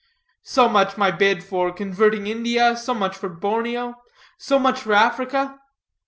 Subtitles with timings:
[0.41, 4.01] So much by bid for converting India, so much for Borneo,
[4.39, 5.59] so much for Africa.